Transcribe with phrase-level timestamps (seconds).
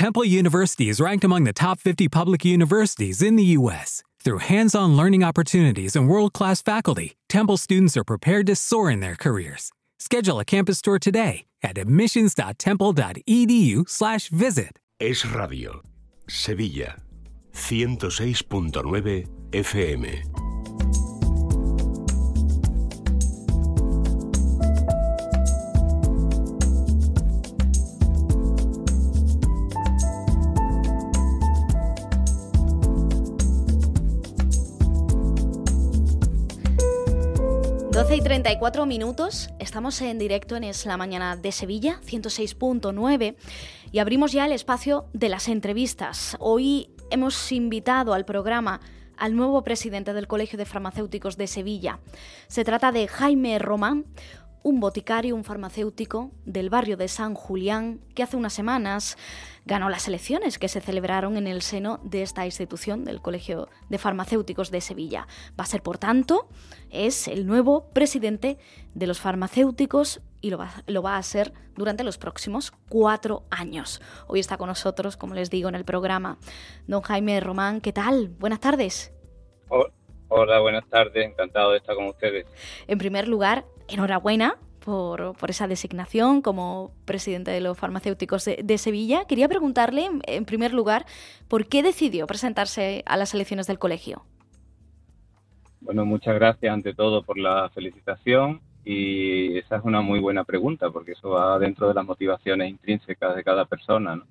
[0.00, 4.02] Temple University is ranked among the top 50 public universities in the U.S.
[4.24, 8.90] Through hands on learning opportunities and world class faculty, Temple students are prepared to soar
[8.90, 9.70] in their careers.
[9.98, 14.78] Schedule a campus tour today at admissions.temple.edu/slash visit.
[15.00, 15.82] Es Radio.
[16.30, 16.96] Sevilla.
[17.52, 20.29] 106.9 FM.
[38.00, 43.36] 12 y 34 minutos, estamos en directo en Es la Mañana de Sevilla, 106.9,
[43.92, 46.34] y abrimos ya el espacio de las entrevistas.
[46.40, 48.80] Hoy hemos invitado al programa
[49.18, 52.00] al nuevo presidente del Colegio de Farmacéuticos de Sevilla.
[52.48, 54.06] Se trata de Jaime Román,
[54.62, 59.16] un boticario, un farmacéutico del barrio de San Julián, que hace unas semanas
[59.64, 63.98] ganó las elecciones que se celebraron en el seno de esta institución, del Colegio de
[63.98, 65.26] Farmacéuticos de Sevilla.
[65.58, 66.48] Va a ser, por tanto,
[66.90, 68.58] es el nuevo presidente
[68.94, 74.00] de los farmacéuticos y lo va, lo va a ser durante los próximos cuatro años.
[74.26, 76.38] Hoy está con nosotros, como les digo en el programa,
[76.86, 77.80] don Jaime Román.
[77.80, 78.28] ¿Qué tal?
[78.28, 79.12] Buenas tardes.
[80.32, 81.26] Hola, buenas tardes.
[81.26, 82.46] Encantado de estar con ustedes.
[82.86, 89.24] En primer lugar, enhorabuena por, esa designación como presidente de los farmacéuticos de, Sevilla.
[89.26, 91.06] Quería preguntarle, en primer lugar,
[91.48, 94.24] ¿por qué decidió presentarse a las elecciones del colegio?
[95.80, 100.90] Bueno, muchas gracias ante todo por la felicitación y esa es una muy buena pregunta
[100.90, 104.22] porque eso va dentro de las motivaciones intrínsecas de cada persona.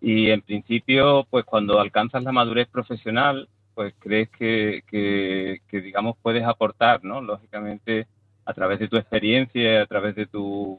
[0.00, 6.44] Y en principio, pues cuando alcanzas la madurez profesional, pues crees que, que digamos, puedes
[6.44, 7.20] aportar, ¿no?
[7.20, 8.06] Lógicamente,
[8.46, 10.78] a través de tu experiencia, a través de tu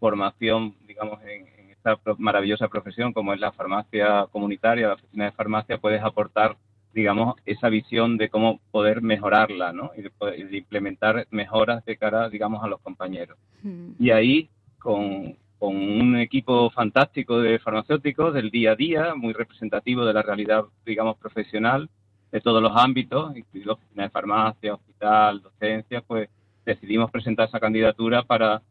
[0.00, 5.78] formación, digamos, en, esta maravillosa profesión como es la farmacia comunitaria, la oficina de farmacia,
[5.78, 6.56] puedes aportar,
[6.92, 9.92] digamos, esa visión de cómo poder mejorarla, ¿no?
[9.96, 13.38] Y de, implementar mejoras de cara, digamos, a los compañeros.
[13.62, 13.92] Hmm.
[13.98, 20.04] Y ahí, con, con un equipo fantástico de farmacéuticos del día a día, muy representativo
[20.04, 21.88] de la realidad, digamos, profesional,
[22.32, 26.28] de todos los ámbitos, incluido oficina de farmacia, hospital, docencia, pues
[26.68, 28.62] decidimos presentar esa candidatura para,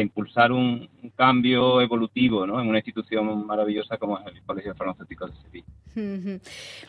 [0.00, 6.40] impulsar un, cambio evolutivo en una institución maravillosa como es el Colegio Farmacéutico de Sevilla.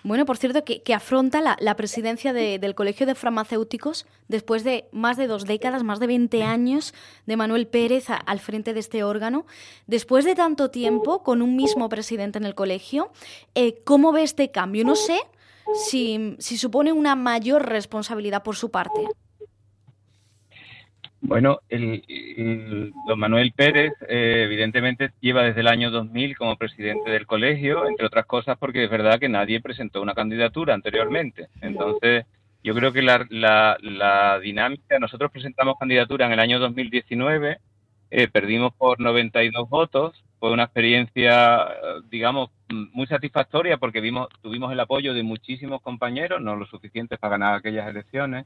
[0.03, 5.27] Bueno, por cierto, que, afronta la, presidencia del Colegio de Farmacéuticos después de más de
[5.27, 6.93] dos décadas, más de 20 años
[7.25, 9.45] de Manuel Pérez al frente de este órgano.
[9.85, 13.11] Después de tanto tiempo con un mismo presidente en el colegio,
[13.55, 14.83] eh, ¿cómo ve este cambio?
[14.83, 15.19] No sé
[15.75, 19.07] si supone una mayor responsabilidad por su parte.
[21.21, 27.25] Bueno, el, don Manuel Pérez eh, evidentemente lleva desde el año 2000 como presidente del
[27.25, 31.47] colegio, entre otras cosas porque es verdad que nadie presentó una candidatura anteriormente.
[31.61, 32.25] Entonces,
[32.63, 37.57] yo creo que la, la, dinámica, nosotros presentamos candidatura en el año 2019,
[38.11, 41.67] eh, perdimos por 92 votos, fue una experiencia,
[42.09, 47.31] digamos, muy satisfactoria porque vimos, tuvimos el apoyo de muchísimos compañeros, no lo suficiente para
[47.31, 48.45] ganar aquellas elecciones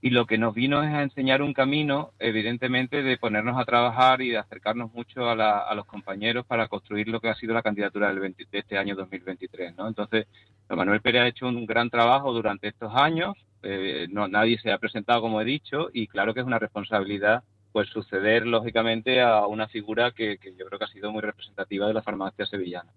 [0.00, 4.20] y lo que nos vino es a enseñar un camino, evidentemente, de ponernos a trabajar
[4.20, 8.12] y de acercarnos mucho a, los compañeros para construir lo que ha sido la candidatura
[8.12, 9.76] del de este año 2023.
[9.76, 9.88] ¿no?
[9.88, 10.26] Entonces,
[10.68, 14.78] Manuel Pérez ha hecho un gran trabajo durante estos años, eh, no, nadie se ha
[14.78, 17.42] presentado, como he dicho, y claro que es una responsabilidad
[17.76, 21.92] pues suceder lógicamente a una figura que, yo creo que ha sido muy representativa de
[21.92, 22.90] la farmacia sevillana.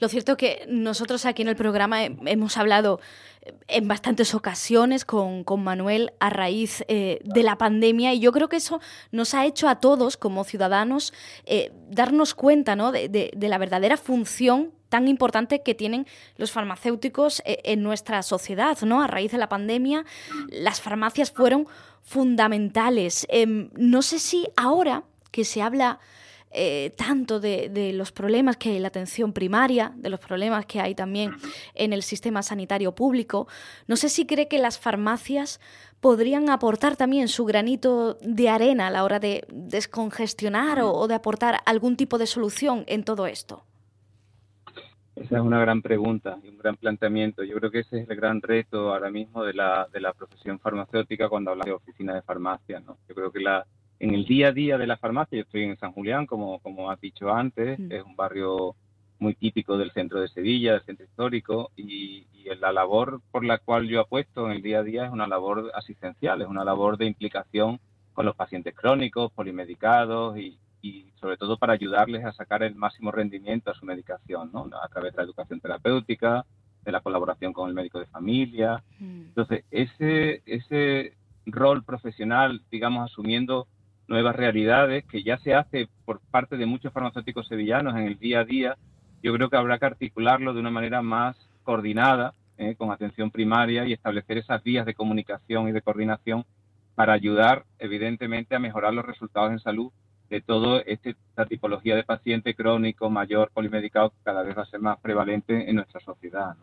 [0.00, 2.98] Lo cierto es que nosotros aquí en el programa hemos hablado
[3.68, 8.56] en bastantes ocasiones con, Manuel a raíz eh, de la pandemia y yo creo que
[8.56, 8.80] eso
[9.12, 11.12] nos ha hecho a todos como ciudadanos
[11.44, 12.90] eh, darnos cuenta ¿no?
[12.90, 16.06] de, de la verdadera función tan importante que tienen
[16.38, 19.02] los farmacéuticos eh, en nuestra sociedad, ¿no?
[19.02, 20.06] A raíz de la pandemia,
[20.48, 21.66] las farmacias fueron
[22.02, 23.26] fundamentales.
[23.28, 25.02] Em, no sé si ahora
[25.32, 25.98] que se habla
[26.50, 30.80] eh, tanto de, los problemas que hay en la atención primaria, de los problemas que
[30.80, 31.36] hay también
[31.74, 33.48] en el sistema sanitario público,
[33.86, 35.60] no sé si cree que las farmacias
[36.00, 41.60] podrían aportar también su granito de arena a la hora de descongestionar o de aportar
[41.66, 43.65] algún tipo de solución en todo esto.
[45.16, 47.42] Esa es una gran pregunta y un gran planteamiento.
[47.42, 50.58] Yo creo que ese es el gran reto ahora mismo de la, de la profesión
[50.60, 52.80] farmacéutica cuando hablamos de oficina de farmacia.
[52.80, 52.98] ¿no?
[53.08, 53.66] Yo creo que la,
[53.98, 56.90] en el día a día de la farmacia, yo estoy en San Julián, como, como
[56.90, 57.92] has dicho antes, mm.
[57.92, 58.76] es un barrio
[59.18, 63.58] muy típico del centro de Sevilla, del centro histórico, y, y, la labor por la
[63.58, 66.98] cual yo apuesto en el día a día es una labor asistencial, es una labor
[66.98, 67.80] de implicación
[68.12, 73.10] con los pacientes crónicos, polimedicados y, y, sobre todo para ayudarles a sacar el máximo
[73.10, 74.68] rendimiento a su medicación, ¿no?
[74.82, 76.44] A través de la educación terapéutica,
[76.84, 78.82] de la colaboración con el médico de familia.
[78.98, 79.22] Mm.
[79.28, 81.14] Entonces, ese, ese
[81.46, 83.66] rol profesional, digamos, asumiendo
[84.08, 88.40] nuevas realidades que ya se hace por parte de muchos farmacéuticos sevillanos en el día
[88.40, 88.76] a día,
[89.22, 92.76] yo creo que habrá que articularlo de una manera más coordinada, ¿eh?
[92.76, 96.44] con atención primaria y establecer esas vías de comunicación y de coordinación
[96.94, 99.90] para ayudar, evidentemente, a mejorar los resultados en salud
[100.28, 104.80] de toda esta tipología de paciente crónico, mayor, polimedicado, que cada vez va a ser
[104.80, 106.56] más prevalente en nuestra sociedad.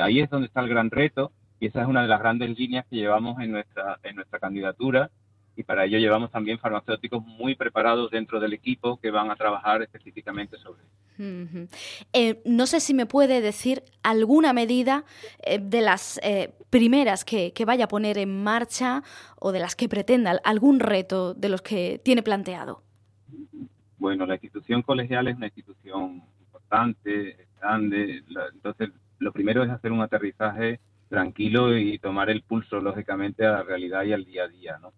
[0.00, 2.86] ahí es donde está el gran reto y esa es una de las grandes líneas
[2.88, 5.10] que llevamos en nuestra, en nuestra candidatura
[5.58, 9.82] y para ello llevamos también farmacéuticos muy preparados dentro del equipo que van a trabajar
[9.82, 11.66] específicamente sobre ello.
[12.12, 15.04] Eh, no sé si me puede decir alguna medida
[15.42, 19.02] eh, de las eh, primeras que, que, vaya a poner en marcha
[19.40, 22.84] o de las que pretenda, algún reto de los que tiene planteado.
[23.98, 28.22] Bueno, la institución colegial es una institución importante, grande,
[28.54, 33.62] entonces lo primero es hacer un aterrizaje tranquilo y tomar el pulso, lógicamente, a la
[33.62, 34.92] realidad y al día a día, ¿no?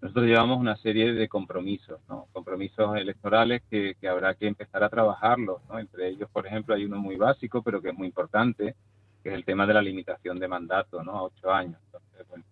[0.00, 2.28] Nosotros llevamos una serie de compromisos, ¿no?
[2.32, 5.62] compromisos electorales que, habrá que empezar a trabajarlos.
[5.68, 5.78] ¿no?
[5.78, 8.76] Entre ellos, por ejemplo, hay uno muy básico, pero que es muy importante,
[9.22, 11.12] que es el tema de la limitación de mandato ¿no?
[11.12, 11.80] a ocho años.
[11.86, 12.44] Entonces, bueno,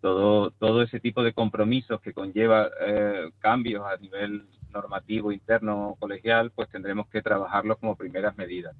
[0.00, 6.50] todo, todo ese tipo de compromisos que conlleva eh, cambios a nivel normativo interno colegial,
[6.50, 8.74] pues tendremos que trabajarlos como primeras medidas.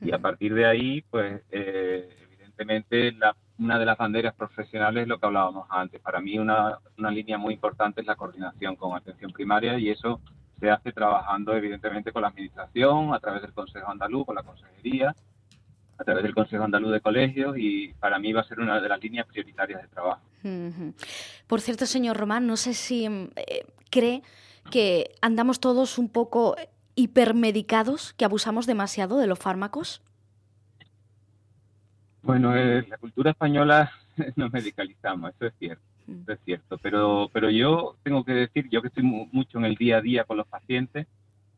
[0.00, 5.08] Y a partir de ahí, pues eh, evidentemente la una de las banderas profesionales es
[5.08, 6.00] lo que hablábamos antes.
[6.00, 10.20] Para mí una, una línea muy importante es la coordinación con atención primaria y eso
[10.58, 15.14] se hace trabajando evidentemente con la administración, a través del Consejo Andaluz, con la consejería,
[15.98, 18.88] a través del Consejo Andaluz de Colegios y para mí va a ser una de
[18.88, 20.22] las líneas prioritarias de trabajo.
[21.46, 24.22] Por cierto, señor Román, no sé si eh, cree
[24.70, 26.56] que andamos todos un poco
[26.94, 30.02] hipermedicados, que abusamos demasiado de los fármacos.
[32.22, 33.92] Bueno, eh, la cultura española
[34.36, 36.30] nos medicalizamos, eso es cierto, mm.
[36.30, 36.78] es cierto.
[36.78, 40.24] Pero, pero yo tengo que decir, yo que estoy mucho en el día a día
[40.24, 41.06] con los pacientes,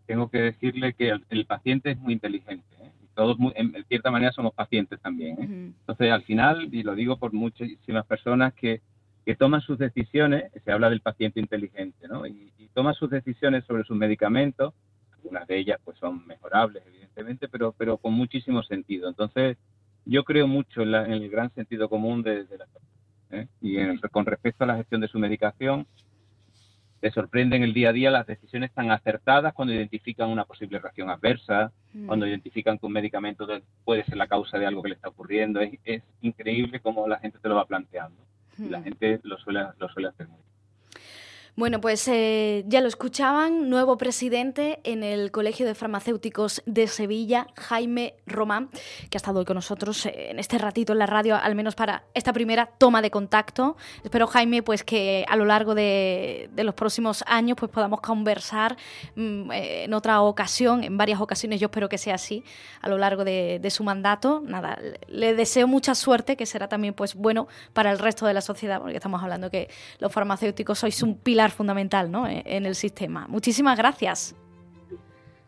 [0.07, 2.65] tengo que decirle que el, paciente es muy inteligente.
[2.81, 2.91] ¿eh?
[3.15, 5.37] Todos, en, cierta manera, somos pacientes también.
[5.41, 5.73] ¿eh?
[5.81, 8.81] Entonces, al final, y lo digo por muchísimas personas que,
[9.27, 12.27] que toman sus decisiones, se habla del paciente inteligente, ¿no?
[12.27, 14.73] Y, y toman sus decisiones sobre sus medicamentos,
[15.13, 19.09] algunas de ellas pues son mejorables, evidentemente, pero, pero con muchísimo sentido.
[19.09, 19.59] Entonces,
[20.05, 22.67] yo creo mucho en, el gran sentido común de, la
[23.31, 23.49] ¿eh?
[23.61, 23.77] y
[24.11, 25.87] con respecto a la gestión de su medicación,
[27.01, 31.11] te sorprenden el día a día las decisiones tan acertadas cuando identifican una posible reacción
[31.11, 32.07] adversa, mm.
[32.07, 33.47] cuando identifican que un medicamento
[33.85, 35.61] puede ser la causa de algo que le está ocurriendo.
[35.61, 38.17] Es, increíble cómo la gente te lo va planteando.
[38.59, 40.56] Y la gente lo suele, lo suele hacer muy bien.
[41.59, 47.47] Bueno, pues eh, ya lo escuchaban, nuevo presidente en el Colegio de Farmacéuticos de Sevilla,
[47.57, 48.69] Jaime Román,
[49.09, 51.75] que ha estado hoy con nosotros eh, en este ratito en la radio, al menos
[51.75, 53.79] para esta primera toma de contacto.
[54.05, 58.77] Espero, Jaime, pues que a lo largo de, los próximos años pues podamos conversar
[59.15, 62.45] mm, eh, en otra ocasión, en varias ocasiones, yo espero que sea así,
[62.83, 64.43] a lo largo de, de, su mandato.
[64.45, 64.79] Nada,
[65.09, 68.79] le deseo mucha suerte, que será también pues bueno para el resto de la sociedad,
[68.79, 69.71] porque estamos hablando que
[70.01, 72.27] los farmacéuticos sois un pilar fundamental ¿no?
[72.27, 73.27] E-, en el sistema.
[73.29, 74.35] Muchísimas gracias.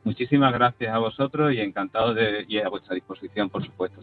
[0.05, 4.01] Muchísimas gracias a vosotros y encantado de y a vuestra disposición, por supuesto.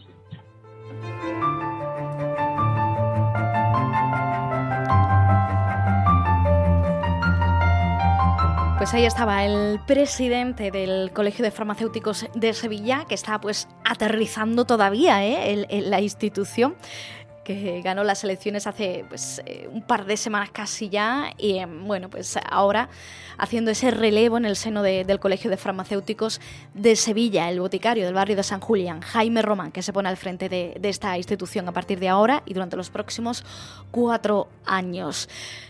[8.78, 14.64] Pues ahí estaba el presidente del Colegio de Farmacéuticos de Sevilla, que está pues aterrizando
[14.64, 15.66] todavía ¿eh?
[15.68, 16.76] en la institución
[17.46, 21.86] que ganó las elecciones hace pues, eh, un par de semanas casi ya y em,
[21.86, 22.88] bueno, pues ahora
[23.38, 26.40] haciendo ese relevo en el seno del Colegio de Farmacéuticos
[26.74, 30.16] de Sevilla, el boticario del barrio de San Julián, Jaime Román, que se pone al
[30.16, 33.44] frente de, de esta institución a partir de ahora y durante los próximos
[33.92, 35.28] cuatro años.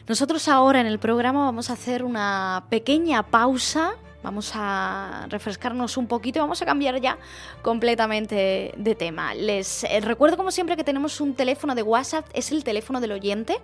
[0.09, 6.07] Nosotros ahora en el programa vamos a hacer una pequeña pausa Vamos a refrescarnos un
[6.07, 7.19] poquito y vamos a cambiar ya
[7.63, 9.35] completamente de tema.
[9.35, 13.13] Les eh, recuerdo como siempre que tenemos un teléfono de WhatsApp, es el teléfono del
[13.13, 13.61] oyente,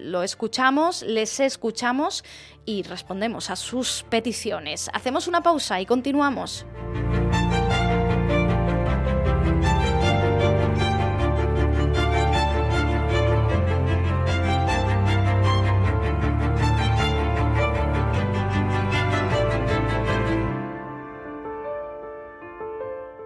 [0.05, 2.23] lo escuchamos, les escuchamos
[2.65, 4.89] y respondemos a sus peticiones.
[4.93, 6.65] Hacemos una pausa y continuamos.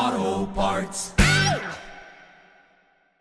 [0.00, 1.19] Auto Parts.